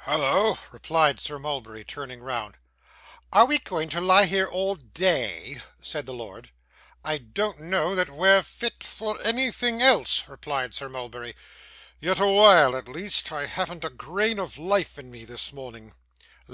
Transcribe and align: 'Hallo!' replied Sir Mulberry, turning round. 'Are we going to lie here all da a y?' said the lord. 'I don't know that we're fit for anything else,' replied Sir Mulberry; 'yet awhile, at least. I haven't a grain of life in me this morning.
'Hallo!' 0.00 0.58
replied 0.70 1.18
Sir 1.18 1.38
Mulberry, 1.38 1.82
turning 1.82 2.20
round. 2.20 2.56
'Are 3.32 3.46
we 3.46 3.56
going 3.58 3.88
to 3.88 4.02
lie 4.02 4.26
here 4.26 4.46
all 4.46 4.74
da 4.74 5.06
a 5.06 5.54
y?' 5.54 5.62
said 5.80 6.04
the 6.04 6.12
lord. 6.12 6.50
'I 7.06 7.16
don't 7.32 7.60
know 7.60 7.94
that 7.94 8.10
we're 8.10 8.42
fit 8.42 8.84
for 8.84 9.18
anything 9.24 9.80
else,' 9.80 10.28
replied 10.28 10.74
Sir 10.74 10.90
Mulberry; 10.90 11.34
'yet 12.02 12.20
awhile, 12.20 12.76
at 12.76 12.86
least. 12.86 13.32
I 13.32 13.46
haven't 13.46 13.82
a 13.82 13.88
grain 13.88 14.38
of 14.38 14.58
life 14.58 14.98
in 14.98 15.10
me 15.10 15.24
this 15.24 15.54
morning. 15.54 15.94